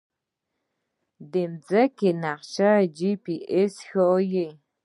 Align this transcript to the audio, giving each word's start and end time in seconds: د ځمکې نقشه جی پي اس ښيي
د 1.31 1.33
ځمکې 1.67 2.09
نقشه 2.23 2.71
جی 2.97 3.11
پي 3.23 3.35
اس 3.59 3.73
ښيي 3.89 4.47